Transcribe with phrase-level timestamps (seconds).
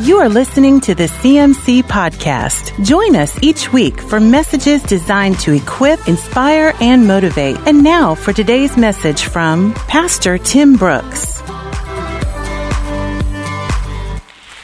[0.00, 2.84] You are listening to the CMC Podcast.
[2.84, 7.56] Join us each week for messages designed to equip, inspire, and motivate.
[7.66, 11.42] And now for today's message from Pastor Tim Brooks.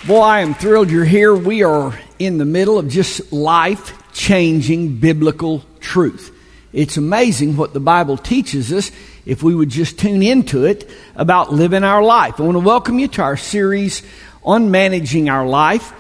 [0.07, 1.35] Boy, I am thrilled you're here.
[1.35, 6.31] We are in the middle of just life changing biblical truth.
[6.73, 8.93] It's amazing what the Bible teaches us
[9.27, 12.39] if we would just tune into it about living our life.
[12.39, 14.03] I want to welcome you to our series
[14.45, 15.93] on managing our life.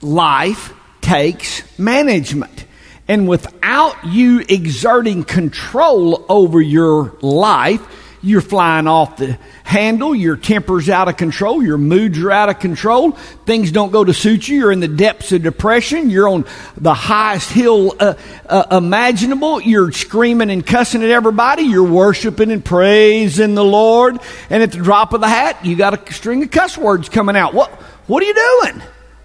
[0.00, 2.66] Life takes management.
[3.08, 7.86] And without you exerting control over your life,
[8.22, 12.60] you're flying off the handle, your temper's out of control, your moods are out of
[12.60, 13.10] control,
[13.46, 16.44] things don't go to suit you, you're in the depths of depression, you're on
[16.76, 18.14] the highest hill uh,
[18.48, 24.62] uh, imaginable, you're screaming and cussing at everybody, you're worshiping and praising the Lord, and
[24.62, 27.54] at the drop of the hat, you got a string of cuss words coming out.
[27.54, 27.72] What,
[28.06, 28.82] what are you doing?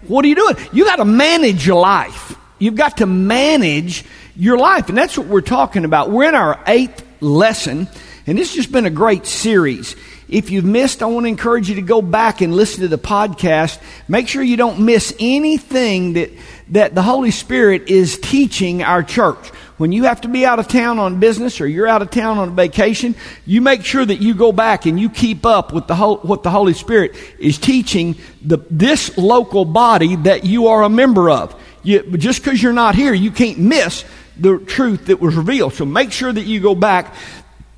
[0.07, 0.55] What are you doing?
[0.71, 2.35] You got to manage your life.
[2.59, 6.11] You've got to manage your life, and that's what we're talking about.
[6.11, 7.87] We're in our eighth lesson
[8.27, 9.95] and this has just been a great series.
[10.27, 12.97] If you've missed, I want to encourage you to go back and listen to the
[12.97, 13.81] podcast.
[14.09, 16.31] Make sure you don't miss anything that,
[16.69, 19.49] that the Holy Spirit is teaching our church.
[19.77, 22.39] When you have to be out of town on business or you're out of town
[22.39, 23.13] on a vacation,
[23.45, 26.41] you make sure that you go back and you keep up with the whole, what
[26.41, 31.55] the Holy Spirit is teaching the, this local body that you are a member of.
[31.83, 34.03] You, just because you're not here, you can't miss
[34.35, 35.73] the truth that was revealed.
[35.73, 37.13] So make sure that you go back.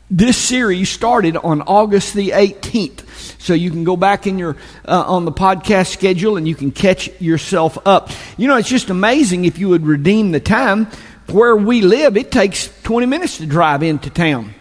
[0.10, 3.06] This series started on August the 18th.
[3.42, 4.56] So you can go back in your,
[4.86, 8.10] uh, on the podcast schedule and you can catch yourself up.
[8.38, 10.88] You know, it's just amazing if you would redeem the time.
[11.32, 14.54] Where we live, it takes 20 minutes to drive into town.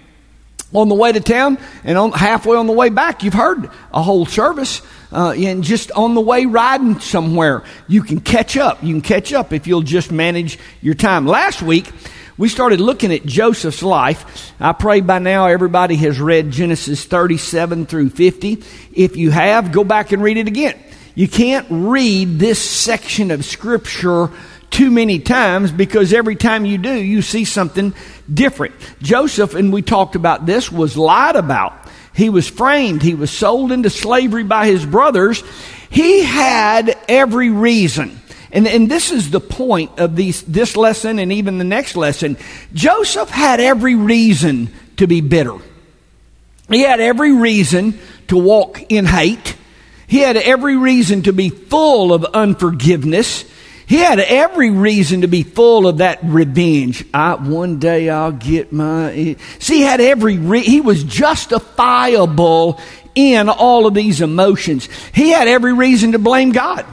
[0.74, 4.02] On the way to town and on, halfway on the way back, you've heard a
[4.02, 4.82] whole service.
[5.10, 8.82] Uh, and just on the way riding somewhere, you can catch up.
[8.82, 11.26] You can catch up if you'll just manage your time.
[11.26, 11.90] Last week,
[12.36, 14.52] we started looking at Joseph's life.
[14.60, 18.62] I pray by now everybody has read Genesis 37 through 50.
[18.92, 20.78] If you have, go back and read it again.
[21.14, 24.30] You can't read this section of Scripture
[24.70, 27.94] too many times because every time you do, you see something
[28.32, 28.74] different.
[29.00, 31.74] Joseph, and we talked about this, was lied about.
[32.14, 33.02] He was framed.
[33.02, 35.42] He was sold into slavery by his brothers.
[35.90, 38.20] He had every reason
[38.50, 42.36] and, and this is the point of these, this lesson and even the next lesson.
[42.72, 45.56] Joseph had every reason to be bitter.
[46.68, 47.98] He had every reason
[48.28, 49.56] to walk in hate.
[50.06, 53.44] He had every reason to be full of unforgiveness.
[53.88, 57.06] He had every reason to be full of that revenge.
[57.14, 59.36] I, one day I'll get my.
[59.58, 60.36] See, he had every.
[60.36, 62.78] Re- he was justifiable
[63.14, 64.90] in all of these emotions.
[65.14, 66.84] He had every reason to blame God.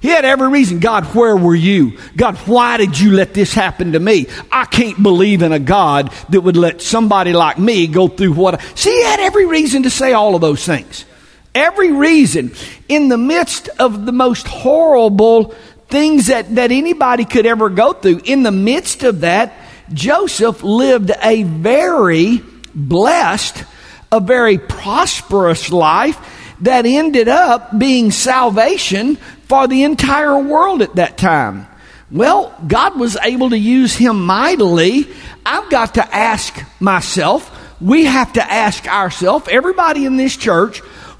[0.00, 0.78] He had every reason.
[0.78, 1.98] God, where were you?
[2.16, 4.28] God, why did you let this happen to me?
[4.52, 8.60] I can't believe in a God that would let somebody like me go through what.
[8.60, 8.64] I...
[8.76, 11.04] See, he had every reason to say all of those things.
[11.52, 12.52] Every reason.
[12.88, 15.56] In the midst of the most horrible
[15.88, 19.52] things that, that anybody could ever go through, in the midst of that,
[19.92, 22.42] Joseph lived a very
[22.74, 23.64] blessed,
[24.12, 26.18] a very prosperous life
[26.60, 31.66] that ended up being salvation for the entire world at that time.
[32.10, 35.08] Well, God was able to use him mightily.
[35.44, 40.78] I've got to ask myself, we have to ask ourselves, everybody in this church,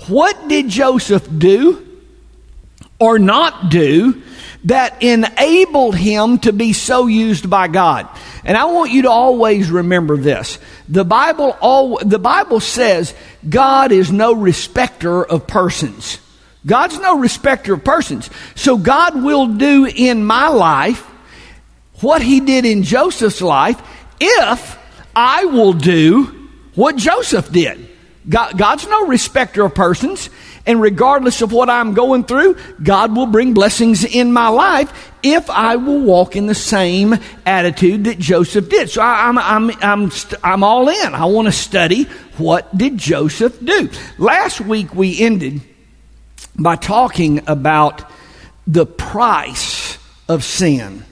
[0.09, 1.87] what did Joseph do
[2.99, 4.23] or not do
[4.69, 8.09] that enabled him to be so used by God?
[8.45, 10.59] And I want you to always remember this.
[10.89, 13.15] The Bible, all, the Bible says
[13.49, 16.21] God is no respecter of persons.
[16.65, 18.31] God's no respecter of persons.
[18.55, 21.01] So God will do in my life
[22.01, 23.81] what he did in Joseph's life
[24.21, 24.78] if
[25.15, 27.89] I will do what Joseph did.
[28.28, 30.31] God, God's no respecter of persons.
[30.69, 35.48] And regardless of what I'm going through, God will bring blessings in my life if
[35.48, 37.16] I will walk in the same
[37.47, 38.91] attitude that Joseph did.
[38.91, 40.13] So I, am I'm, I'm, I'm,
[40.45, 41.15] I'm all in.
[41.15, 42.04] I want to study
[42.37, 43.89] what did Joseph do.
[44.19, 45.63] Last week we ended
[46.59, 48.04] by talking about
[48.66, 49.97] the price
[50.28, 51.03] of sin.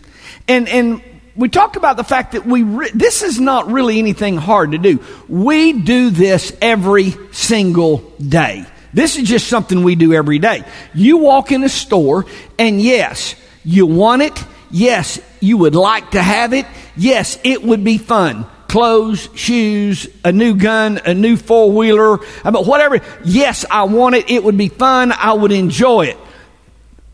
[0.47, 1.03] And, and
[1.35, 4.79] we talked about the fact that we, re- this is not really anything hard to
[4.79, 5.03] do.
[5.29, 8.67] We do this every single day.
[8.93, 10.65] This is just something we do every day.
[10.95, 12.27] You walk in a store,
[12.59, 13.35] and yes,
[13.65, 14.45] you want it.
[14.71, 16.67] Yes, you would like to have it.
[16.97, 22.51] Yes, it would be fun clothes, shoes, a new gun, a new four wheeler, I
[22.51, 23.01] whatever.
[23.25, 24.31] Yes, I want it.
[24.31, 25.13] It would be fun.
[25.13, 26.19] I would enjoy it.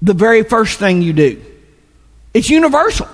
[0.00, 1.40] the very first thing you do?
[2.34, 3.06] It's universal.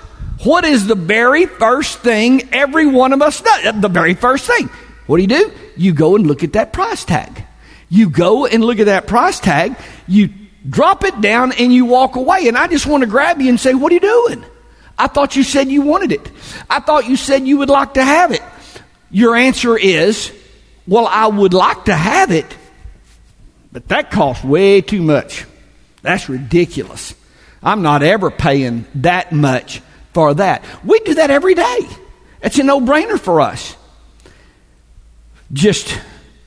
[0.44, 3.80] What is the very first thing every one of us does?
[3.82, 4.70] The very first thing.
[5.06, 5.52] What do you do?
[5.76, 7.44] You go and look at that price tag.
[7.88, 9.76] You go and look at that price tag,
[10.06, 10.28] you
[10.68, 12.48] drop it down, and you walk away.
[12.48, 14.44] And I just want to grab you and say, What are you doing?
[14.98, 16.30] I thought you said you wanted it.
[16.68, 18.42] I thought you said you would like to have it.
[19.10, 20.32] Your answer is,
[20.86, 22.46] Well, I would like to have it,
[23.72, 25.46] but that costs way too much.
[26.02, 27.14] That's ridiculous.
[27.62, 29.82] I'm not ever paying that much
[30.12, 30.64] for that.
[30.84, 31.78] We do that every day.
[32.42, 33.76] It's a no brainer for us.
[35.52, 35.98] Just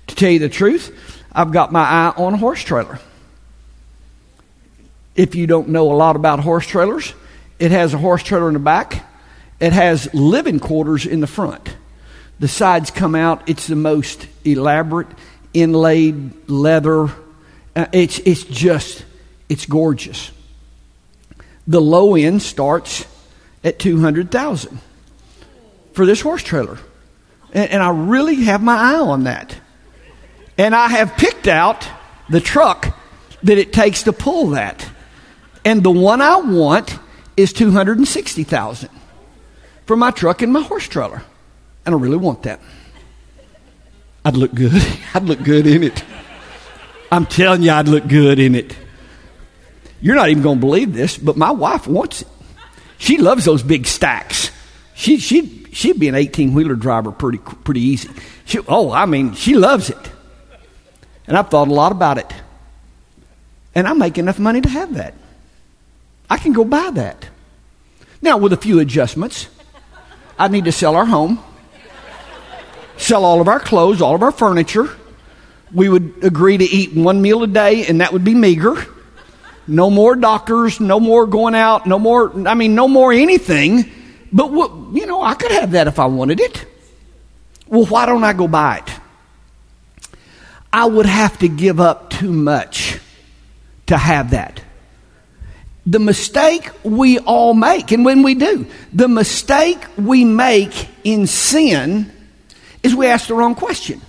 [0.08, 3.00] to tell you the truth, I've got my eye on a horse trailer.
[5.16, 7.14] If you don't know a lot about horse trailers,
[7.60, 9.06] it has a horse trailer in the back,
[9.60, 11.76] it has living quarters in the front.
[12.40, 15.08] The sides come out, it's the most elaborate,
[15.54, 17.10] inlaid leather.
[17.76, 19.06] Uh, it's, it's just,
[19.48, 20.32] it's gorgeous.
[21.68, 23.06] The low end starts
[23.64, 24.80] at 200,000
[25.94, 26.80] for this horse trailer.
[27.54, 29.56] And, and I really have my eye on that.
[30.62, 31.88] And I have picked out
[32.30, 32.96] the truck
[33.42, 34.88] that it takes to pull that.
[35.66, 37.00] And the one I want
[37.36, 38.90] is 260,000
[39.88, 41.24] for my truck and my horse trailer.
[41.84, 42.60] And I really want that.
[44.24, 44.72] I'd look good.
[45.16, 46.04] I'd look good in it.
[47.12, 48.78] I'm telling you, I'd look good in it.
[50.00, 52.28] You're not even going to believe this, but my wife wants it.
[53.00, 54.52] She loves those big stacks.
[54.94, 58.12] She, she, she'd be an 18 wheeler driver pretty, pretty easy.
[58.46, 59.98] She, oh, I mean, she loves it.
[61.32, 62.30] And I've thought a lot about it.
[63.74, 65.14] And I make enough money to have that.
[66.30, 67.26] I can go buy that.
[68.22, 69.48] Now, with a few adjustments,
[70.38, 71.42] I need to sell our home,
[72.98, 74.90] sell all of our clothes, all of our furniture.
[75.74, 78.86] We would agree to eat one meal a day, and that would be meager.
[79.66, 83.90] No more doctors, no more going out, no more, I mean, no more anything.
[84.34, 86.66] But, what, you know, I could have that if I wanted it.
[87.68, 89.01] Well, why don't I go buy it?
[90.74, 93.00] I would have to give up too much
[93.88, 94.62] to have that.
[95.86, 102.12] The mistake we all make, and when we do, the mistake we make in sin
[102.84, 104.02] is we ask the wrong question.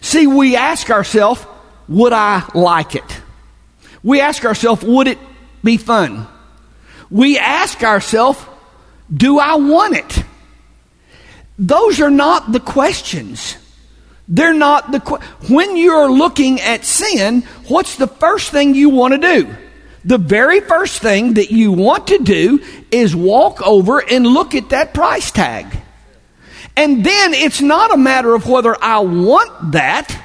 [0.00, 1.44] See, we ask ourselves,
[1.88, 3.20] would I like it?
[4.02, 5.18] We ask ourselves, would it
[5.62, 6.26] be fun?
[7.10, 8.40] We ask ourselves,
[9.12, 10.24] do I want it?
[11.58, 13.56] Those are not the questions.
[14.32, 15.00] They're not the
[15.48, 19.56] when you're looking at sin, what's the first thing you want to do?
[20.04, 22.62] The very first thing that you want to do
[22.92, 25.66] is walk over and look at that price tag.
[26.76, 30.16] And then it's not a matter of whether I want that.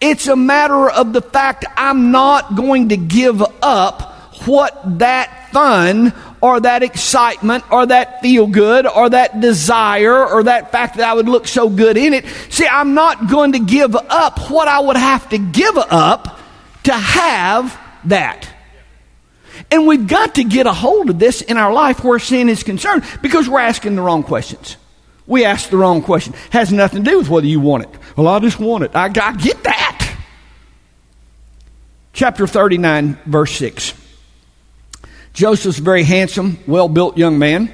[0.00, 4.12] It's a matter of the fact I'm not going to give up
[4.46, 10.72] what that fun or that excitement or that feel good or that desire or that
[10.72, 12.26] fact that I would look so good in it.
[12.50, 16.40] See, I'm not going to give up what I would have to give up
[16.82, 18.48] to have that.
[19.70, 22.64] And we've got to get a hold of this in our life where sin is
[22.64, 24.76] concerned because we're asking the wrong questions.
[25.28, 26.34] We ask the wrong question.
[26.34, 27.90] It Has nothing to do with whether you want it.
[28.16, 28.96] Well, I just want it.
[28.96, 30.16] I, I get that.
[32.12, 34.01] Chapter 39, verse 6.
[35.32, 37.72] Joseph's a very handsome, well built young man.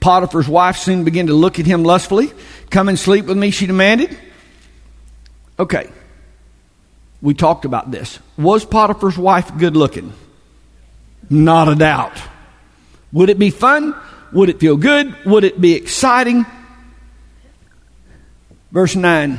[0.00, 2.32] Potiphar's wife soon began to look at him lustfully.
[2.70, 4.16] Come and sleep with me, she demanded.
[5.58, 5.90] Okay.
[7.22, 8.18] We talked about this.
[8.38, 10.12] Was Potiphar's wife good looking?
[11.28, 12.18] Not a doubt.
[13.12, 13.94] Would it be fun?
[14.32, 15.14] Would it feel good?
[15.26, 16.46] Would it be exciting?
[18.72, 19.38] Verse 9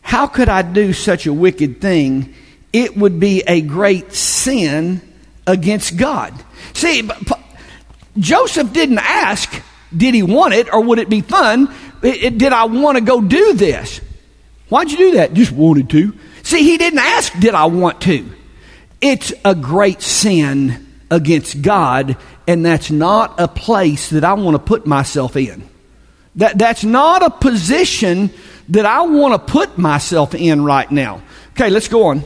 [0.00, 2.34] How could I do such a wicked thing?
[2.72, 5.02] It would be a great sin
[5.48, 6.32] against God.
[6.74, 7.08] See,
[8.16, 9.50] Joseph didn't ask,
[9.96, 11.74] did he want it or would it be fun?
[12.00, 14.00] did I want to go do this?
[14.68, 15.32] Why'd you do that?
[15.32, 16.14] Just wanted to.
[16.42, 18.30] See, he didn't ask, did I want to?
[19.00, 24.62] It's a great sin against God, and that's not a place that I want to
[24.62, 25.68] put myself in.
[26.36, 28.30] That, that's not a position
[28.68, 31.22] that I want to put myself in right now.
[31.52, 32.22] Okay, let's go on.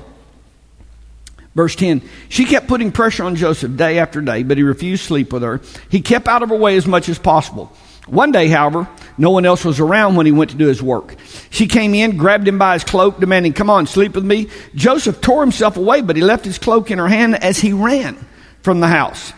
[1.55, 5.09] Verse 10 She kept putting pressure on Joseph day after day, but he refused to
[5.09, 5.61] sleep with her.
[5.89, 7.73] He kept out of her way as much as possible.
[8.07, 11.15] One day, however, no one else was around when he went to do his work.
[11.51, 14.49] She came in, grabbed him by his cloak, demanding, Come on, sleep with me.
[14.75, 18.17] Joseph tore himself away, but he left his cloak in her hand as he ran
[18.63, 19.33] from the house.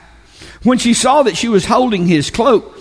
[0.62, 2.75] When she saw that she was holding his cloak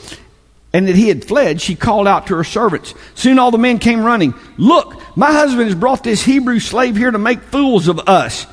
[0.71, 2.93] and that he had fled, she called out to her servants.
[3.13, 4.33] Soon all the men came running.
[4.57, 8.47] Look, my husband has brought this Hebrew slave here to make fools of us.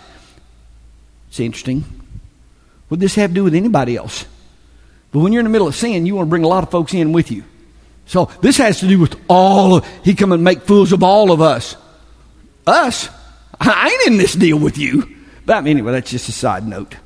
[1.31, 1.85] It's interesting.
[2.89, 4.27] What this have to do with anybody else?
[5.13, 6.71] But when you're in the middle of sin, you want to bring a lot of
[6.71, 7.45] folks in with you.
[8.07, 11.31] So this has to do with all of, he come and make fools of all
[11.31, 11.77] of us.
[12.67, 13.09] Us?
[13.61, 15.17] I ain't in this deal with you.
[15.47, 16.97] But anyway, that's just a side note.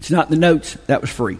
[0.00, 0.74] It's not in the notes.
[0.86, 1.38] That was free.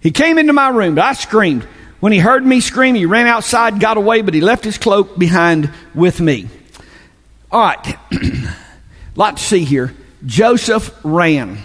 [0.00, 1.64] He came into my room, but I screamed.
[1.98, 5.18] When he heard me scream, he ran outside, got away, but he left his cloak
[5.18, 6.48] behind with me.
[7.50, 7.96] All right.
[9.20, 9.94] lot to see here.
[10.24, 11.58] Joseph ran.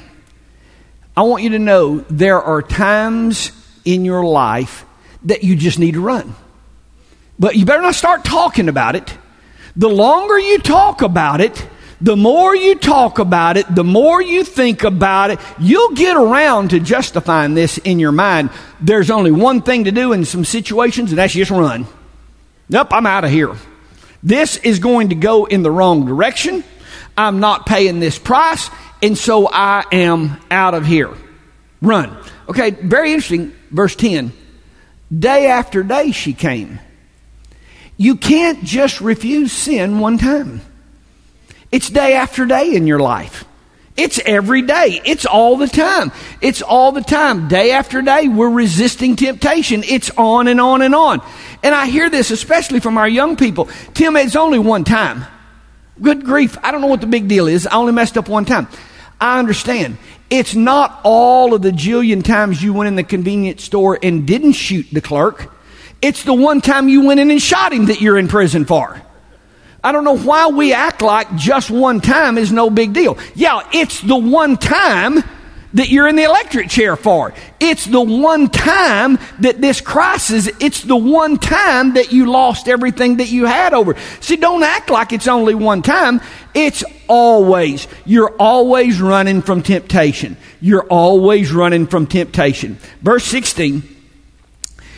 [1.16, 3.52] I want you to know there are times
[3.86, 4.86] in your life
[5.24, 6.36] that you just need to run.
[7.40, 9.18] But you better not start talking about it.
[9.76, 11.68] The longer you talk about it,
[12.02, 16.70] the more you talk about it, the more you think about it, you'll get around
[16.70, 18.52] to justifying this in your mind.
[18.80, 21.88] There's only one thing to do in some situations, and that's just run.
[22.70, 23.56] Nope, I'm out of here.
[24.22, 26.64] This is going to go in the wrong direction.
[27.18, 28.70] I'm not paying this price,
[29.02, 31.14] and so I am out of here.
[31.82, 32.16] Run.
[32.48, 33.54] Okay, very interesting.
[33.72, 34.32] Verse 10.
[35.18, 36.80] Day after day she came.
[37.98, 40.62] You can't just refuse sin one time.
[41.72, 43.46] It's day after day in your life.
[43.98, 45.02] It's every day.
[45.04, 46.12] It's all the time.
[46.40, 47.48] It's all the time.
[47.48, 49.84] Day after day, we're resisting temptation.
[49.84, 51.22] It's on and on and on.
[51.64, 53.68] And I hear this especially from our young people.
[53.96, 55.26] Tim, it's only one time.
[56.02, 56.58] Good grief.
[56.64, 57.66] I don't know what the big deal is.
[57.68, 58.68] I only messed up one time.
[59.20, 59.98] I understand.
[60.30, 64.54] It's not all of the jillion times you went in the convenience store and didn't
[64.54, 65.52] shoot the clerk.
[66.02, 69.02] It's the one time you went in and shot him that you're in prison for.
[69.84, 73.18] I don't know why we act like just one time is no big deal.
[73.36, 75.24] Yeah, it's the one time
[75.78, 77.34] that you're in the electric chair for.
[77.60, 83.18] It's the one time that this crisis, it's the one time that you lost everything
[83.18, 83.96] that you had over.
[84.20, 86.22] See, don't act like it's only one time.
[86.54, 87.88] It's always.
[88.06, 90.38] You're always running from temptation.
[90.62, 92.78] You're always running from temptation.
[93.02, 93.97] Verse 16.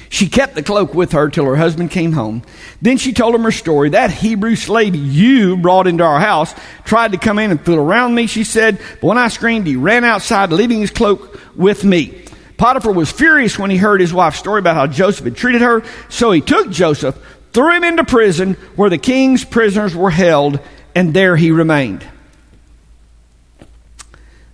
[0.09, 2.41] She kept the cloak with her till her husband came home.
[2.81, 3.89] Then she told him her story.
[3.89, 8.15] That Hebrew slave you brought into our house tried to come in and fool around
[8.15, 8.79] me, she said.
[8.99, 12.25] But when I screamed, he ran outside, leaving his cloak with me.
[12.57, 15.83] Potiphar was furious when he heard his wife's story about how Joseph had treated her.
[16.09, 17.15] So he took Joseph,
[17.53, 20.59] threw him into prison where the king's prisoners were held,
[20.95, 22.05] and there he remained.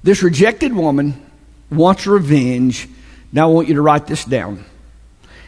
[0.04, 1.26] This rejected woman
[1.72, 2.90] wants revenge.
[3.32, 4.66] Now I want you to write this down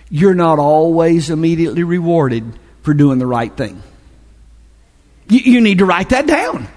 [0.09, 2.43] you're not always immediately rewarded
[2.81, 3.81] for doing the right thing.
[5.29, 6.67] You, you, need to write that down.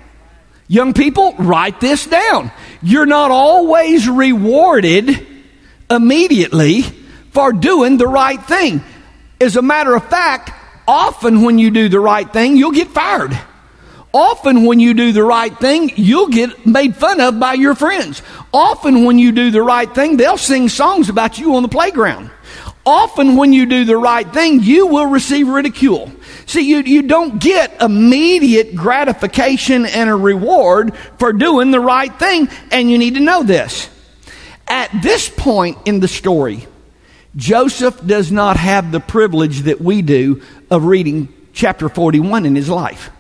[0.67, 2.51] Young people, write this down.
[2.83, 5.27] You're not always rewarded
[5.89, 6.83] immediately
[7.31, 8.83] for doing the right thing.
[9.41, 10.51] As a matter of fact,
[10.87, 13.39] often when you do the right thing, you'll get fired.
[14.13, 18.23] Often when you do the right thing, you'll get made fun of by your friends.
[18.53, 22.31] Often when you do the right thing, they'll sing songs about you on the playground
[22.85, 26.11] often when you do the right thing, you will receive ridicule.
[26.47, 32.49] See, you, you don't get immediate gratification and a reward for doing the right thing,
[32.71, 33.89] and you need to know this.
[34.67, 36.67] At this point in the story,
[37.37, 42.69] Joseph does not have the privilege that we do of reading chapter 41 in his
[42.69, 43.11] life.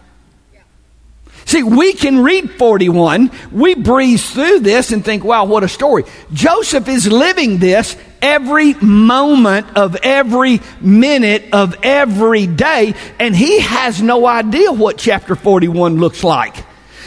[1.50, 6.04] See, we can read 41, we breeze through this and think, wow, what a story.
[6.32, 14.00] Joseph is living this every moment of every minute of every day, and he has
[14.00, 16.54] no idea what chapter 41 looks like.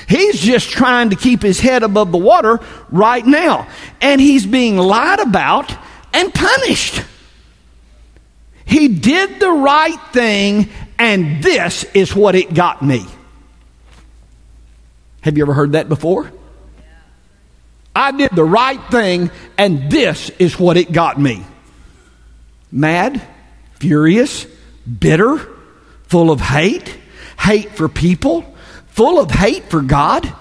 [0.10, 2.60] He's just trying to keep his head above the water
[2.90, 3.70] right now.
[4.02, 5.74] And he's being lied about
[6.12, 7.02] and punished.
[8.66, 10.68] He did the right thing,
[11.00, 13.06] and this is what it got me.
[15.24, 16.32] Have you ever heard that before?
[17.96, 21.46] I did the right thing, and this is what it got me
[22.72, 23.22] mad,
[23.76, 24.46] furious,
[25.00, 25.38] bitter,
[26.08, 26.98] full of hate,
[27.40, 28.42] hate for people,
[28.88, 30.32] full of hate for God.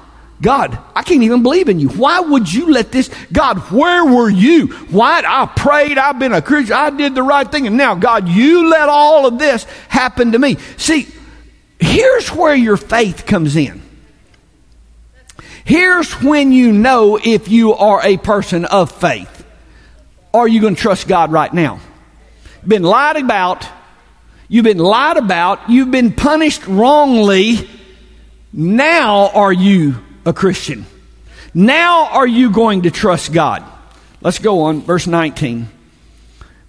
[0.41, 1.89] God, I can't even believe in you.
[1.89, 3.09] Why would you let this?
[3.33, 4.69] God, where were you?
[4.91, 5.23] Why?
[5.25, 5.99] I prayed.
[5.99, 6.75] I've been a Christian.
[6.75, 7.69] I did the right thing.
[7.69, 10.57] And now, God, you let all of this happen to me.
[10.79, 11.07] See,
[11.79, 13.83] here's where your faith comes in.
[15.65, 19.45] Here's when you know if you are a person of faith.
[20.35, 21.81] Are you going to trust God right now?
[22.67, 23.67] Been lied about.
[24.49, 25.71] You've been lied about.
[25.71, 27.69] You've been punished wrongly.
[28.53, 30.87] Now are you a Christian?
[31.55, 33.63] Now are you going to trust God?
[34.21, 35.69] Let's go on, verse 19.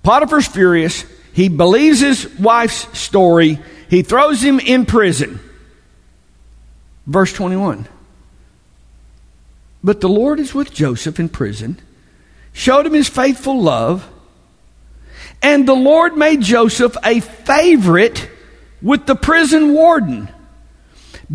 [0.01, 1.05] Potiphar's furious.
[1.33, 3.59] He believes his wife's story.
[3.89, 5.39] He throws him in prison.
[7.05, 7.87] Verse 21.
[9.83, 11.77] But the Lord is with Joseph in prison,
[12.53, 14.07] showed him his faithful love,
[15.41, 18.29] and the Lord made Joseph a favorite
[18.81, 20.29] with the prison warden.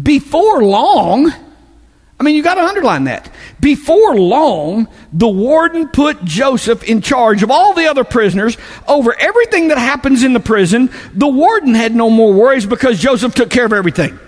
[0.01, 1.31] Before long,
[2.21, 3.31] I mean, you got to underline that.
[3.61, 8.57] Before long, the warden put Joseph in charge of all the other prisoners
[8.89, 10.91] over everything that happens in the prison.
[11.15, 14.19] The warden had no more worries because Joseph took care of everything.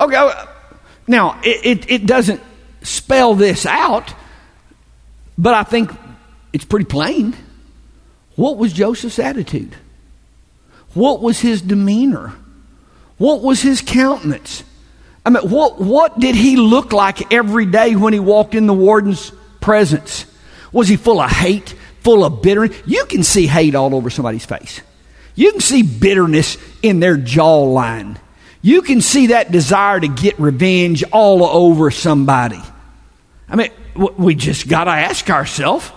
[0.00, 0.46] Okay, uh,
[1.06, 2.40] now it, it, it doesn't
[2.82, 4.14] spell this out,
[5.36, 5.90] but I think
[6.52, 7.36] it's pretty plain.
[8.36, 9.76] What was Joseph's attitude?
[10.94, 12.32] What was his demeanor?
[13.18, 14.64] What was his countenance?
[15.24, 18.72] I mean, what, what did he look like every day when he walked in the
[18.72, 19.30] warden's
[19.60, 20.24] presence?
[20.72, 22.80] Was he full of hate, full of bitterness?
[22.86, 24.80] You can see hate all over somebody's face.
[25.34, 28.16] You can see bitterness in their jawline.
[28.62, 32.60] You can see that desire to get revenge all over somebody.
[33.48, 35.90] I mean, we just got to ask ourselves.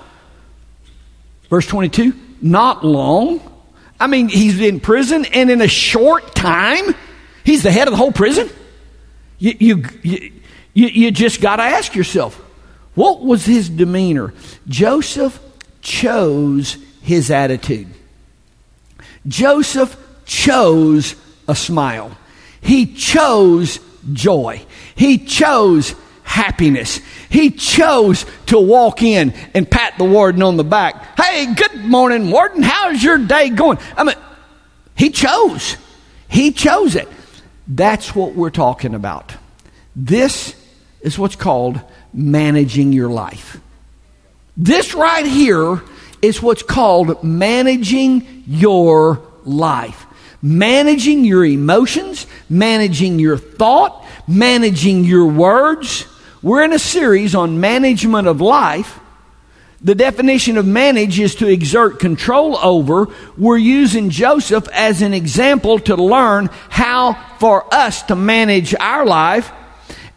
[1.49, 3.41] Verse 22 not long.
[3.99, 6.93] I mean, he's in prison, and in a short time,
[7.43, 8.49] He's the head of the whole prison.
[9.37, 12.35] You, you, you, you just got to ask yourself,
[12.95, 14.33] what was his demeanor?
[14.67, 15.39] Joseph
[15.81, 17.87] chose his attitude.
[19.27, 21.15] Joseph chose
[21.47, 22.15] a smile.
[22.63, 23.79] He chose
[24.11, 24.65] joy.
[24.95, 26.99] He chose happiness.
[27.29, 31.19] He chose to walk in and pat the warden on the back.
[31.19, 32.63] Hey, good morning, warden.
[32.63, 33.77] How's your day going?
[33.97, 34.15] I mean,
[34.95, 35.77] he chose.
[36.27, 37.07] He chose it.
[37.67, 39.33] That's what we're talking about.
[39.95, 40.55] This
[41.01, 41.79] is what's called
[42.13, 43.59] managing your life.
[44.57, 45.81] This right here
[46.21, 50.05] is what's called managing your life.
[50.45, 56.05] Managing your emotions, managing your thought, managing your words.
[56.41, 58.99] We're in a series on management of life.
[59.81, 63.07] The definition of manage is to exert control over.
[63.37, 69.49] We're using Joseph as an example to learn how for us to manage our life.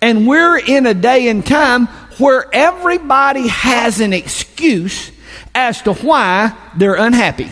[0.01, 1.87] And we're in a day and time
[2.19, 5.13] where everybody has an excuse
[5.55, 7.49] as to why they're unhappy.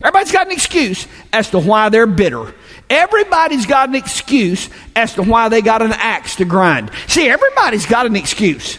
[0.00, 2.54] Everybody's got an excuse as to why they're bitter.
[2.88, 6.90] Everybody's got an excuse as to why they got an axe to grind.
[7.08, 8.78] See, everybody's got an excuse.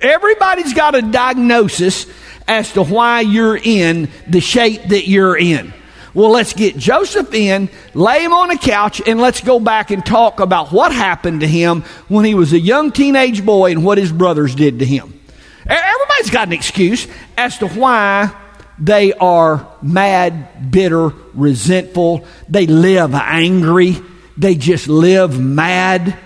[0.00, 2.06] Everybody's got a diagnosis
[2.46, 5.72] as to why you're in the shape that you're in.
[6.14, 10.04] Well, let's get Joseph in, lay him on a couch, and let's go back and
[10.04, 13.98] talk about what happened to him when he was a young teenage boy and what
[13.98, 15.20] his brothers did to him.
[15.66, 18.34] Everybody's got an excuse as to why
[18.78, 22.24] they are mad, bitter, resentful.
[22.48, 23.96] They live angry.
[24.36, 26.16] They just live mad.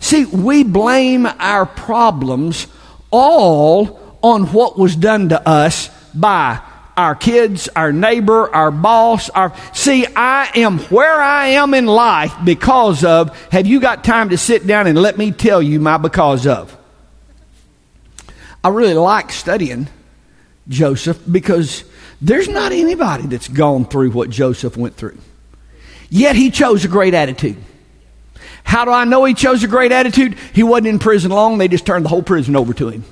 [0.00, 2.66] See, we blame our problems
[3.10, 6.60] all on what was done to us by
[6.96, 12.34] our kids, our neighbor, our boss, our see, I am where I am in life
[12.44, 15.96] because of have you got time to sit down and let me tell you my
[15.96, 16.76] because of?
[18.62, 19.88] I really like studying
[20.68, 21.84] Joseph because
[22.20, 25.18] there's not anybody that's gone through what Joseph went through.
[26.10, 27.56] Yet he chose a great attitude.
[28.64, 30.36] How do I know he chose a great attitude?
[30.52, 33.04] He wasn't in prison long, they just turned the whole prison over to him.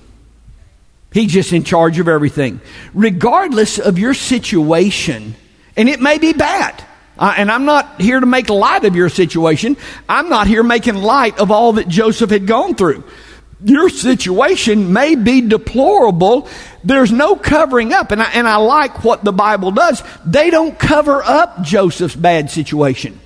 [1.12, 2.61] He's just in charge of everything.
[2.92, 5.35] Regardless of your situation,
[5.77, 6.85] and it may be bad.
[7.18, 9.77] Uh, and I'm not here to make light of your situation.
[10.09, 13.03] I'm not here making light of all that Joseph had gone through.
[13.62, 16.49] Your situation may be deplorable.
[16.85, 18.12] There's no covering up.
[18.12, 20.03] And I, and I like what the Bible does.
[20.25, 23.18] They don't cover up Joseph's bad situation.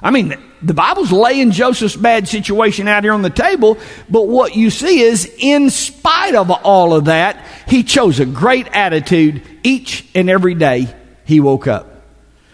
[0.00, 3.78] I mean, the Bible's laying Joseph's bad situation out here on the table,
[4.10, 8.68] but what you see is, in spite of all of that, he chose a great
[8.68, 12.02] attitude each and every day he woke up.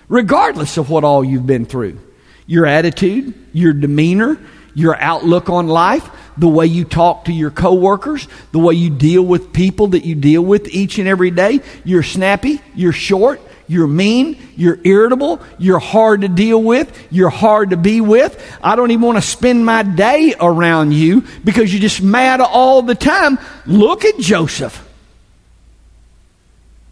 [0.09, 1.99] Regardless of what all you've been through,
[2.47, 4.41] your attitude, your demeanor,
[4.75, 6.09] your outlook on life,
[6.40, 10.14] the way you talk to your coworkers, the way you deal with people that you
[10.14, 14.37] deal with each and every day, you're snappy, you're short, you're mean.
[14.57, 15.40] You're irritable.
[15.57, 17.07] You're hard to deal with.
[17.09, 18.59] You're hard to be with.
[18.61, 22.83] I don't even want to spend my day around you because you're just mad all
[22.83, 23.38] the time.
[23.66, 24.85] Look at Joseph.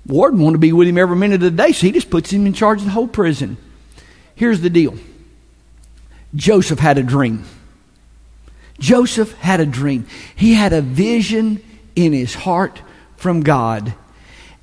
[0.06, 2.32] Warden want to be with him every minute of the day, so he just puts
[2.32, 3.56] him in charge of the whole prison.
[4.36, 4.96] Here's the deal
[6.36, 7.44] Joseph had a dream.
[8.78, 10.06] Joseph had a dream.
[10.36, 11.62] He had a vision
[11.96, 12.80] in his heart
[13.16, 13.94] from God,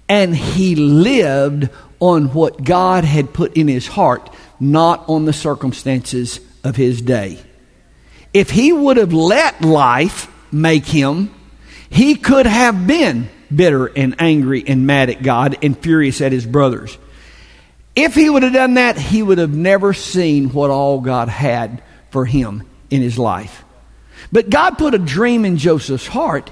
[0.08, 6.40] and he lived on what God had put in his heart, not on the circumstances
[6.64, 7.40] of his day.
[8.34, 11.34] if he would have let life make him,
[11.90, 16.46] he could have been bitter and angry and mad at God and furious at his
[16.46, 16.98] brothers.
[17.96, 21.82] If he would have done that, he would have never seen what all God had
[22.10, 23.65] for him in his life.
[24.32, 26.52] But God put a dream in Joseph's heart,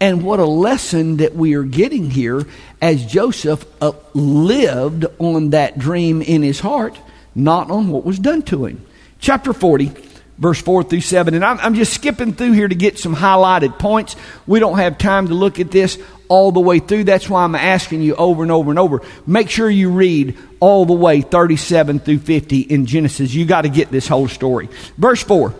[0.00, 2.46] and what a lesson that we are getting here
[2.80, 6.98] as Joseph uh, lived on that dream in his heart,
[7.34, 8.86] not on what was done to him.
[9.18, 9.92] Chapter 40,
[10.38, 11.34] verse 4 through 7.
[11.34, 14.16] And I'm, I'm just skipping through here to get some highlighted points.
[14.46, 17.04] We don't have time to look at this all the way through.
[17.04, 19.02] That's why I'm asking you over and over and over.
[19.26, 23.34] Make sure you read all the way 37 through 50 in Genesis.
[23.34, 24.70] You got to get this whole story.
[24.96, 25.54] Verse 4.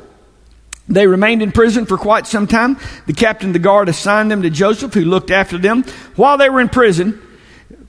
[0.90, 2.76] They remained in prison for quite some time.
[3.07, 5.85] The captain of the guard assigned them to Joseph, who looked after them.
[6.16, 7.22] While they were in prison,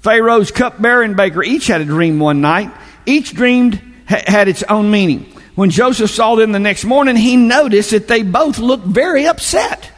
[0.01, 2.71] Pharaoh's cupbearer and baker each had a dream one night.
[3.07, 5.25] Each dreamed had its own meaning.
[5.55, 9.89] When Joseph saw them the next morning, he noticed that they both looked very upset.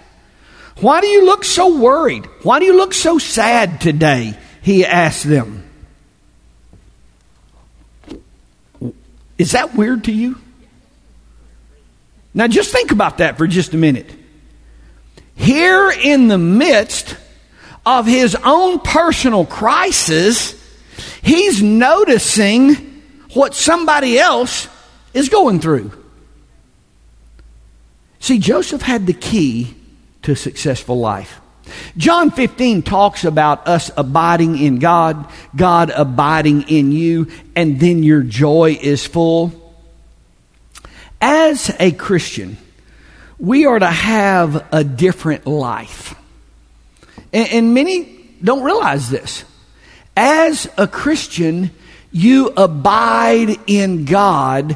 [0.77, 2.25] Why do you look so worried?
[2.41, 4.37] Why do you look so sad today?
[4.61, 5.69] He asked them.
[9.37, 10.37] Is that weird to you?
[12.33, 14.11] Now just think about that for just a minute.
[15.35, 17.15] Here in the midst
[17.85, 20.59] of his own personal crisis,
[21.21, 22.75] he's noticing
[23.33, 24.67] what somebody else
[25.13, 25.91] is going through.
[28.19, 29.75] See, Joseph had the key
[30.21, 31.41] to a successful life.
[31.97, 38.21] John 15 talks about us abiding in God, God abiding in you, and then your
[38.21, 39.62] joy is full.
[41.25, 42.57] As a Christian,
[43.39, 46.15] we are to have a different life.
[47.31, 49.45] And, and many don't realize this.
[50.17, 51.71] As a Christian,
[52.11, 54.75] you abide in God,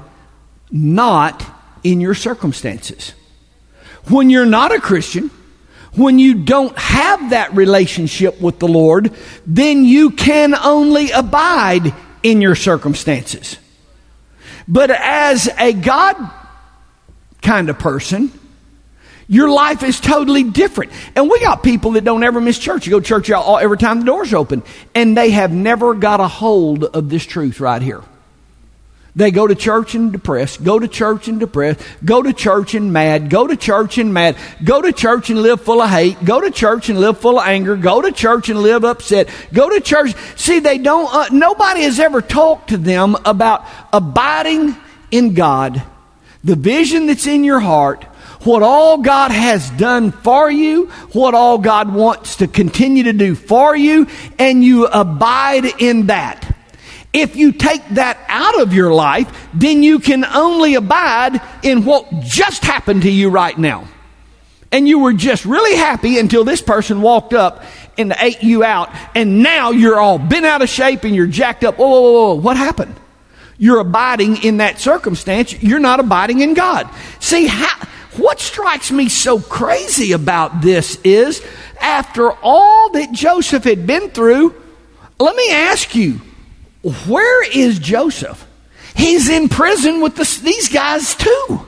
[0.71, 1.45] not
[1.83, 3.11] in your circumstances.
[4.07, 5.29] When you're not a Christian,
[5.95, 9.13] when you don't have that relationship with the Lord,
[9.45, 13.57] then you can only abide in your circumstances.
[14.67, 16.15] But as a God
[17.41, 18.31] kind of person,
[19.29, 20.91] your life is totally different.
[21.15, 22.85] And we got people that don't ever miss church.
[22.85, 24.63] You go to church every time the doors open,
[24.95, 28.03] and they have never got a hold of this truth right here.
[29.17, 32.93] They go to church and depressed, go to church and depressed, go to church and
[32.93, 36.39] mad, go to church and mad, go to church and live full of hate, go
[36.39, 39.81] to church and live full of anger, go to church and live upset, go to
[39.81, 40.13] church.
[40.35, 44.75] See, they don't, uh, nobody has ever talked to them about abiding
[45.09, 45.81] in God,
[46.43, 48.03] the vision that's in your heart,
[48.43, 53.33] what all God has done for you, what all God wants to continue to do
[53.33, 54.05] for you,
[54.37, 56.46] and you abide in that.
[57.17, 62.07] If you take that out of your life, then you can only abide in what
[62.21, 63.87] just happened to you right now.
[64.71, 67.63] And you were just really happy until this person walked up
[67.97, 71.63] and ate you out, and now you're all bent out of shape and you're jacked
[71.63, 71.79] up.
[71.79, 72.93] Whoa, whoa, whoa, what happened?
[73.57, 75.59] You're abiding in that circumstance.
[75.63, 76.87] You're not abiding in God.
[77.19, 81.43] See, how, what strikes me so crazy about this is
[81.81, 84.53] after all that Joseph had been through,
[85.19, 86.21] let me ask you,
[86.89, 88.45] where is Joseph?
[88.95, 91.65] He's in prison with the, these guys too.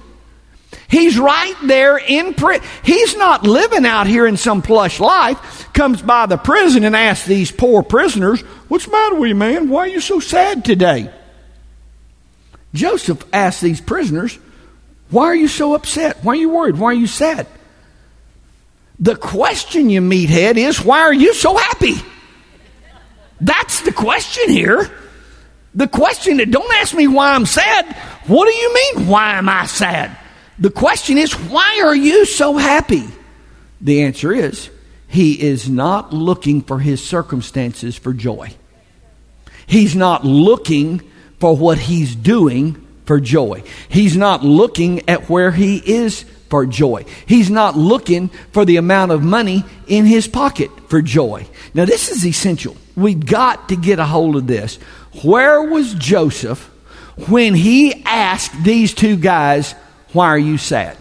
[0.89, 2.67] He's right there in prison.
[2.83, 5.71] He's not living out here in some plush life.
[5.73, 9.69] Comes by the prison and asks these poor prisoners, What's the matter with you, man?
[9.69, 11.11] Why are you so sad today?
[12.73, 14.37] Joseph asked these prisoners,
[15.11, 16.23] Why are you so upset?
[16.23, 16.77] Why are you worried?
[16.77, 17.45] Why are you sad?
[18.99, 21.95] The question, you meathead, is Why are you so happy?
[23.39, 24.89] That's the question here.
[25.79, 27.85] The question that don't ask me why I'm sad.
[28.27, 30.11] What do you mean, why am I sad?
[30.59, 33.05] The question is, why are you so happy?
[33.79, 34.69] The answer is,
[35.07, 38.53] he is not looking for his circumstances for joy.
[39.67, 40.99] He's not looking
[41.39, 43.63] for what he's doing for joy.
[43.87, 47.05] He's not looking at where he is for joy.
[47.25, 51.47] He's not looking for the amount of money in his pocket for joy.
[51.73, 52.75] Now, this is essential.
[52.97, 54.77] We've got to get a hold of this.
[55.23, 56.69] Where was Joseph
[57.27, 59.73] when he asked these two guys,
[60.13, 60.97] Why are you sad?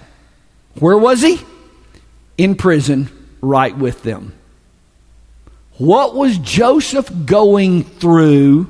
[0.78, 1.40] Where was he?
[2.36, 4.32] In prison, right with them.
[5.76, 8.64] What was Joseph going through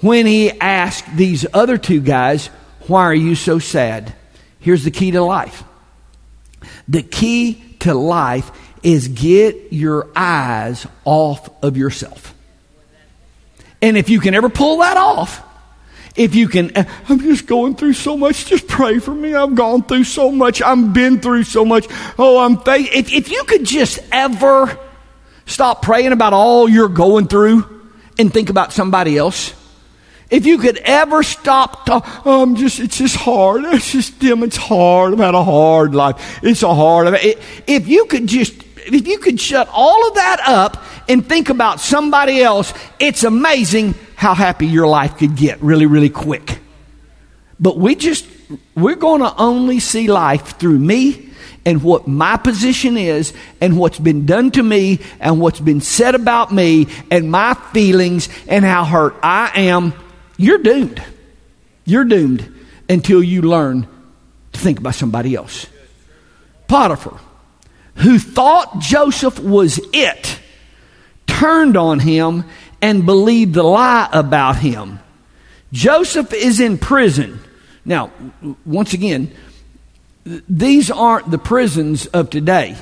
[0.00, 2.46] when he asked these other two guys,
[2.86, 4.14] Why are you so sad?
[4.60, 5.64] Here's the key to life
[6.88, 8.50] the key to life
[8.82, 12.34] is get your eyes off of yourself.
[13.80, 15.42] And if you can ever pull that off,
[16.18, 18.46] If you can, eh, I'm just going through so much.
[18.46, 19.34] Just pray for me.
[19.34, 20.60] I've gone through so much.
[20.60, 21.86] I've been through so much.
[22.18, 22.90] Oh, I'm faith.
[22.92, 24.76] If, if you could just ever
[25.46, 27.64] stop praying about all you're going through
[28.18, 29.54] and think about somebody else.
[30.28, 33.64] If you could ever stop, talk, oh, I'm just, it's just hard.
[33.66, 35.12] It's just, Tim, it's hard.
[35.14, 36.40] I've had a hard life.
[36.42, 37.16] It's a hard,
[37.66, 38.52] if you could just,
[38.94, 43.94] if you could shut all of that up and think about somebody else, it's amazing
[44.16, 46.58] how happy your life could get really, really quick.
[47.60, 48.26] But we just,
[48.74, 51.30] we're going to only see life through me
[51.64, 56.14] and what my position is and what's been done to me and what's been said
[56.14, 59.92] about me and my feelings and how hurt I am.
[60.36, 61.02] You're doomed.
[61.84, 62.54] You're doomed
[62.88, 63.86] until you learn
[64.52, 65.66] to think about somebody else.
[66.68, 67.18] Potiphar,
[67.98, 70.38] who thought Joseph was it,
[71.26, 72.44] turned on him
[72.80, 75.00] and believed the lie about him.
[75.72, 77.40] Joseph is in prison.
[77.84, 78.10] Now,
[78.64, 79.32] once again,
[80.48, 82.76] these aren't the prisons of today.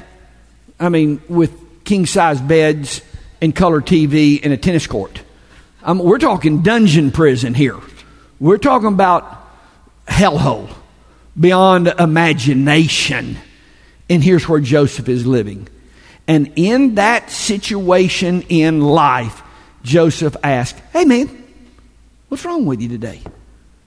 [0.79, 3.01] I mean, with king size beds
[3.41, 5.23] and color TV and a tennis court.
[5.83, 7.77] Um, we're talking dungeon prison here.
[8.41, 9.47] We're talking about
[10.07, 10.69] hellhole
[11.39, 13.39] beyond imagination.
[14.09, 15.69] And here's where Joseph is living.
[16.29, 19.43] And in that situation in life,
[19.83, 21.45] Joseph asked, Hey, man,
[22.29, 23.21] what's wrong with you today?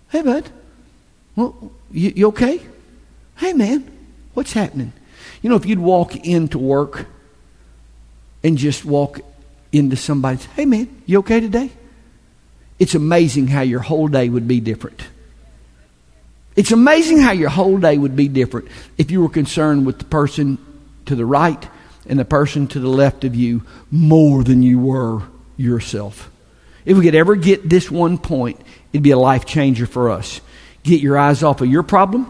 [0.10, 0.50] Hey, bud,
[1.36, 2.62] well, you, you okay?
[3.38, 3.90] Hey, man,
[4.34, 4.94] what's happening?
[5.42, 7.06] You know, if you'd walk into work
[8.44, 9.20] and just walk
[9.72, 11.70] into somebody's, Hey, man, you okay today?
[12.80, 15.04] It's amazing how your whole day would be different.
[16.60, 18.68] It's amazing how your whole day would be different
[18.98, 20.58] if you were concerned with the person
[21.06, 21.66] to the right
[22.06, 25.22] and the person to the left of you more than you were
[25.56, 26.30] yourself.
[26.84, 28.60] If we could ever get this one point,
[28.92, 30.42] it'd be a life changer for us.
[30.84, 32.30] Get your eyes off of your problem,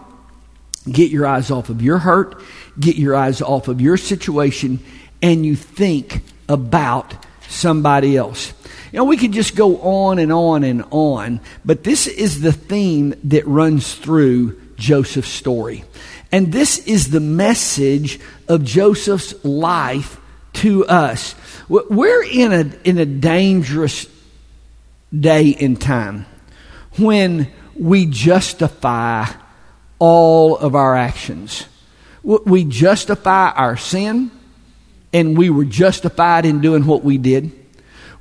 [0.85, 2.39] get your eyes off of your hurt,
[2.79, 4.79] get your eyes off of your situation,
[5.23, 7.15] and you think about
[7.47, 8.53] somebody else.
[8.91, 12.52] You know, we could just go on and on and on, but this is the
[12.52, 15.84] theme that runs through Joseph's story.
[16.32, 20.19] And this is the message of Joseph's life
[20.54, 21.36] to us.
[21.67, 24.08] We're in a, in a dangerous
[25.17, 26.25] day in time
[26.97, 29.25] when we justify
[29.99, 31.65] all of our actions.
[32.23, 34.32] We justify our sin,
[35.13, 37.52] and we were justified in doing what we did.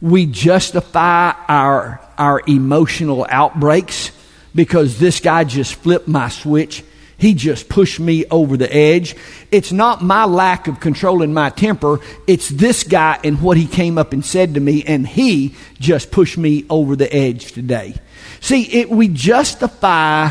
[0.01, 4.13] We justify our, our emotional outbreaks
[4.55, 6.85] because this guy just flipped my switch
[7.19, 9.17] he just pushed me over the edge.
[9.51, 11.99] It's not my lack of controlling my temper.
[12.29, 16.13] It's this guy and what he came up and said to me, and he just
[16.13, 17.97] pushed me over the edge today.
[18.41, 20.29] See, it, we justify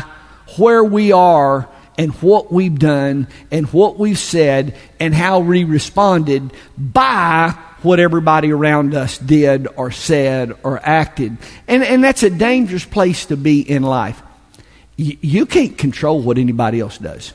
[0.56, 6.52] where we are and what we've done and what we've said and how we responded
[6.78, 11.36] by what everybody around us did or said or acted.
[11.66, 14.22] And, and that's a dangerous place to be in life
[14.98, 17.32] you can't control what anybody else does.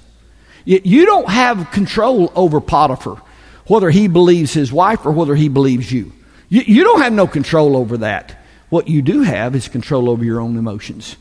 [0.65, 3.21] You don't have control over Potiphar,
[3.67, 6.11] whether he believes his wife or whether he believes you.
[6.49, 8.37] You don't have no control over that.
[8.69, 11.15] What you do have is control over your own emotions.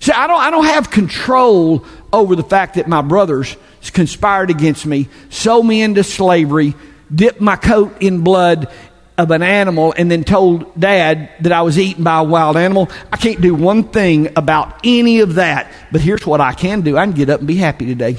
[0.00, 3.56] See, I don't, I don't have control over the fact that my brothers
[3.92, 6.74] conspired against me, sold me into slavery,
[7.14, 8.70] dipped my coat in blood,
[9.18, 12.88] of an animal and then told dad that I was eaten by a wild animal.
[13.12, 15.70] I can't do one thing about any of that.
[15.90, 18.16] But here's what I can do I can get up and be happy today.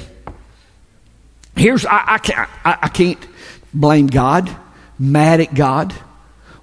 [1.55, 3.25] Here's, I, I, can't, I, I can't
[3.73, 4.53] blame God,
[4.99, 5.93] mad at God,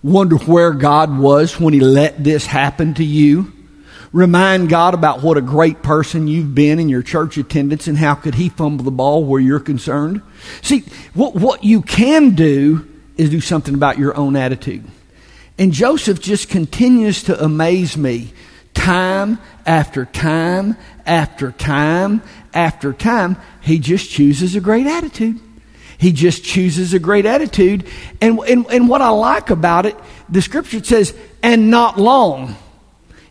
[0.03, 3.53] wonder where God was when He let this happen to you.
[4.13, 8.15] Remind God about what a great person you've been in your church attendance and how
[8.15, 10.23] could He fumble the ball where you're concerned.
[10.63, 14.85] See, what, what you can do is do something about your own attitude.
[15.59, 18.33] And Joseph just continues to amaze me
[18.75, 23.37] time after time after time after time.
[23.63, 25.41] He just chooses a great attitude.
[25.99, 27.87] He just chooses a great attitude.
[28.21, 29.97] And, and, and what I like about it,
[30.29, 32.55] the scripture says, and not long.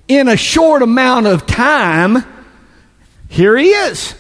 [0.08, 2.24] In a short amount of time,
[3.28, 4.14] here he is.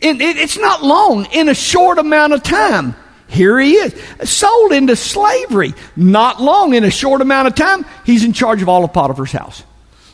[0.00, 2.94] It, it's not long, in a short amount of time.
[3.26, 5.72] Here he is, sold into slavery.
[5.96, 9.32] Not long, in a short amount of time, he's in charge of all of Potiphar's
[9.32, 9.62] house.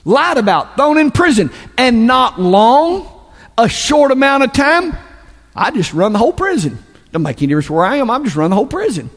[0.05, 1.51] Lied about, thrown in prison.
[1.79, 3.11] And not long,
[3.59, 4.97] a short amount of time,
[5.55, 6.79] I just run the whole prison.
[7.11, 9.11] Don't make any difference where I am, I'm just run the whole prison.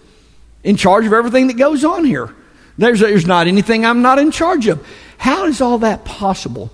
[0.63, 2.33] In charge of everything that goes on here.
[2.79, 4.87] There's, there's not anything I'm not in charge of.
[5.17, 6.71] How is all that possible?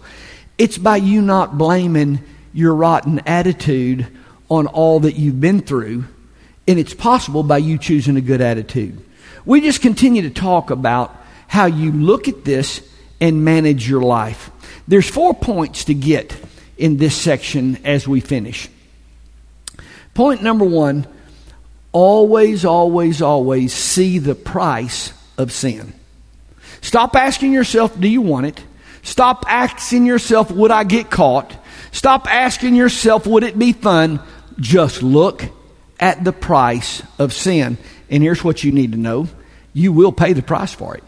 [0.55, 4.05] It's by you not blaming your rotten attitude
[4.47, 6.05] on all that you've been through,
[6.67, 9.03] and it's possible by you choosing a good attitude.
[9.45, 11.15] We just continue to talk about
[11.47, 12.87] how you look at this
[13.19, 14.51] and manage your life.
[14.87, 16.37] There's four points to get
[16.77, 18.69] in this section as we finish.
[20.13, 21.07] Point number one
[21.91, 25.93] always, always, always see the price of sin.
[26.81, 28.63] Stop asking yourself, do you want it?
[29.03, 31.55] Stop asking yourself, would I get caught?
[31.91, 34.19] Stop asking yourself, would it be fun?
[34.59, 35.43] Just look
[35.99, 37.77] at the price of sin.
[38.09, 39.27] And here's what you need to know
[39.73, 41.03] you will pay the price for it.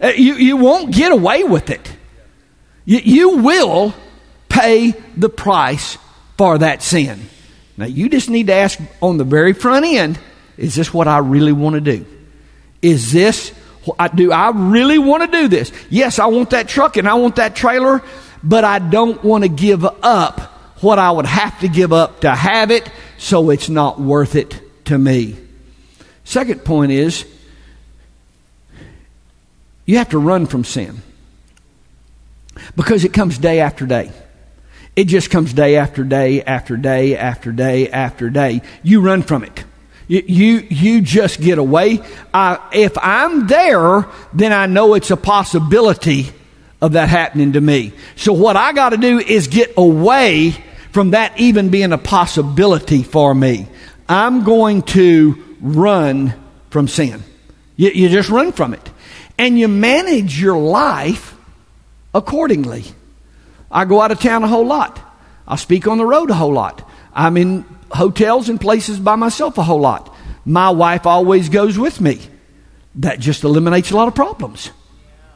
[0.00, 1.92] Uh, you, you won't get away with it.
[2.84, 3.92] You, you will
[4.48, 5.98] pay the price
[6.36, 7.28] for that sin.
[7.76, 10.18] Now, you just need to ask on the very front end
[10.56, 12.04] is this what I really want to do?
[12.82, 13.52] Is this,
[14.14, 15.72] do I really want to do this?
[15.90, 18.02] Yes, I want that truck and I want that trailer,
[18.42, 20.40] but I don't want to give up
[20.80, 24.60] what I would have to give up to have it, so it's not worth it
[24.86, 25.36] to me.
[26.24, 27.26] Second point is
[29.86, 31.02] you have to run from sin
[32.76, 34.12] because it comes day after day.
[34.94, 38.62] It just comes day after day after day after day after day.
[38.82, 39.64] You run from it.
[40.08, 42.00] You, you, you just get away.
[42.34, 46.30] If I'm there, then I know it's a possibility
[46.80, 47.92] of that happening to me.
[48.16, 50.54] So what I got to do is get away
[50.92, 53.68] from that even being a possibility for me.
[54.08, 56.32] I'm going to run
[56.70, 57.22] from sin.
[57.76, 58.90] You, you just run from it.
[59.36, 61.36] And you manage your life
[62.14, 62.84] accordingly.
[63.70, 64.98] I go out of town a whole lot.
[65.46, 66.88] I speak on the road a whole lot.
[67.12, 70.14] I'm in hotels and places by myself a whole lot.
[70.44, 72.20] My wife always goes with me.
[72.96, 74.70] That just eliminates a lot of problems.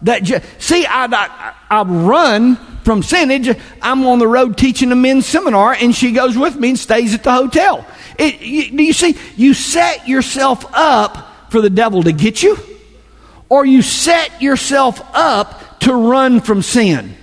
[0.02, 0.26] That
[0.58, 3.42] see, I, I, I run from sin.
[3.42, 6.78] Just, I'm on the road teaching a men's seminar, and she goes with me and
[6.78, 7.86] stays at the hotel.
[8.18, 9.16] It, you, do you see?
[9.36, 12.58] You set yourself up for the devil to get you,
[13.48, 17.14] or you set yourself up to run from sin.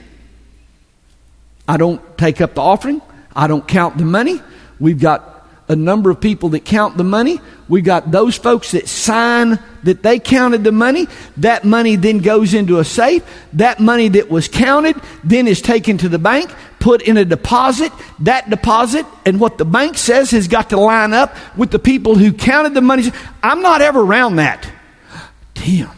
[1.67, 3.01] I don't take up the offering.
[3.35, 4.41] I don't count the money.
[4.79, 5.39] We've got
[5.69, 7.39] a number of people that count the money.
[7.69, 11.07] We've got those folks that sign that they counted the money.
[11.37, 13.23] That money then goes into a safe.
[13.53, 17.91] That money that was counted then is taken to the bank, put in a deposit.
[18.21, 22.15] That deposit and what the bank says has got to line up with the people
[22.15, 23.03] who counted the money.
[23.43, 24.67] I'm not ever around that.
[25.53, 25.89] Tim,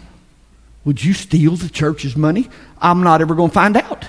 [0.83, 2.49] would you steal the church's money?
[2.81, 4.05] I'm not ever going to find out.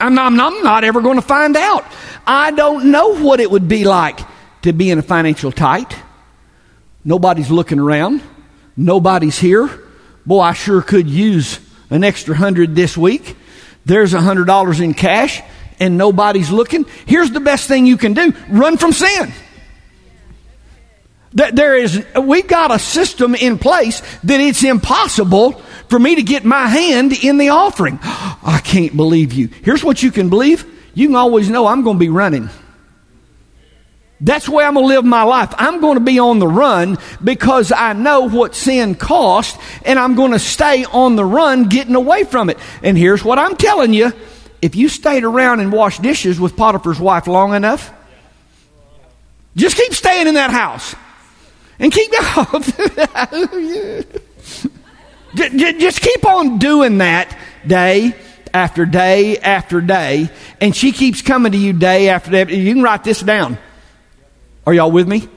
[0.00, 1.84] I'm not, I'm not ever going to find out.
[2.26, 4.20] I don't know what it would be like
[4.62, 5.94] to be in a financial tight.
[7.04, 8.22] Nobody's looking around.
[8.76, 9.68] Nobody's here.
[10.26, 11.58] Boy, I sure could use
[11.90, 13.36] an extra hundred this week.
[13.86, 15.40] There's a hundred dollars in cash
[15.80, 16.84] and nobody's looking.
[17.06, 19.32] Here's the best thing you can do run from sin.
[21.32, 25.52] There is, we've got a system in place that it's impossible
[25.88, 27.98] for me to get my hand in the offering.
[28.02, 29.48] I can't believe you.
[29.62, 30.64] Here's what you can believe
[30.94, 32.48] you can always know I'm going to be running.
[34.20, 35.54] That's the way I'm going to live my life.
[35.58, 40.16] I'm going to be on the run because I know what sin cost, and I'm
[40.16, 42.58] going to stay on the run getting away from it.
[42.82, 44.12] And here's what I'm telling you
[44.60, 47.92] if you stayed around and washed dishes with Potiphar's wife long enough,
[49.54, 50.96] just keep staying in that house
[51.78, 52.12] and keep
[55.78, 57.36] just keep on doing that
[57.66, 58.14] day
[58.52, 60.30] after day after day.
[60.60, 62.54] And she keeps coming to you day after day.
[62.54, 63.58] You can write this down.
[64.66, 65.28] Are y'all with me?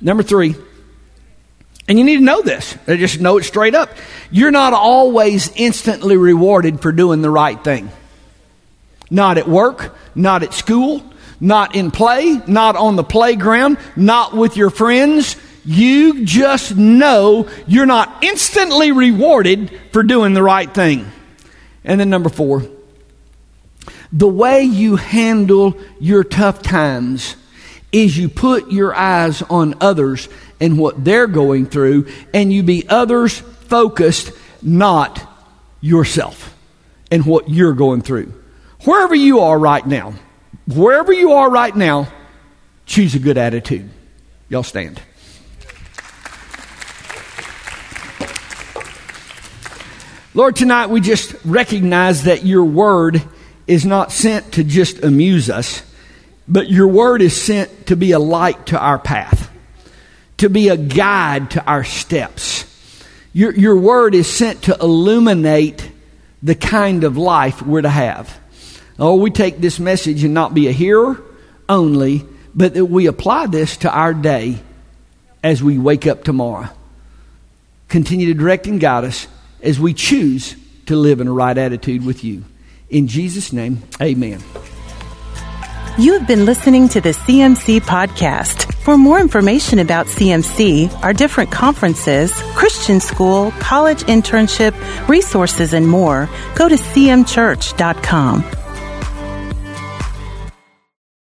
[0.00, 0.54] Number three.
[1.88, 2.76] And you need to know this.
[2.86, 3.90] Uh, just know it straight up.
[4.30, 7.90] You're not always instantly rewarded for doing the right thing.
[9.10, 11.02] Not at work not at school
[11.40, 17.86] not in play not on the playground not with your friends you just know you're
[17.86, 21.10] not instantly rewarded for doing the right thing.
[21.84, 22.64] And then, number four,
[24.12, 27.36] the way you handle your tough times
[27.92, 30.28] is you put your eyes on others
[30.60, 34.32] and what they're going through, and you be others focused,
[34.62, 35.26] not
[35.80, 36.54] yourself
[37.10, 38.32] and what you're going through.
[38.84, 40.14] Wherever you are right now,
[40.66, 42.08] wherever you are right now,
[42.86, 43.88] choose a good attitude.
[44.48, 45.00] Y'all stand.
[50.32, 53.20] Lord, tonight we just recognize that your word
[53.66, 55.82] is not sent to just amuse us,
[56.46, 59.50] but your word is sent to be a light to our path,
[60.36, 62.64] to be a guide to our steps.
[63.32, 65.90] Your, your word is sent to illuminate
[66.44, 68.38] the kind of life we're to have.
[69.00, 71.20] Oh, we take this message and not be a hearer
[71.68, 72.24] only,
[72.54, 74.60] but that we apply this to our day
[75.42, 76.68] as we wake up tomorrow.
[77.88, 79.26] Continue to direct and guide us
[79.62, 80.56] as we choose
[80.86, 82.44] to live in a right attitude with you.
[82.88, 84.42] In Jesus' name, amen.
[85.98, 88.72] You have been listening to the CMC podcast.
[88.84, 94.72] For more information about CMC, our different conferences, Christian school, college internship,
[95.08, 98.44] resources, and more, go to cmchurch.com.